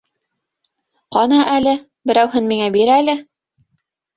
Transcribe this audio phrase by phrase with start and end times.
[1.17, 1.75] Ҡана әле,
[2.13, 3.17] берәүһен миңә бир әле!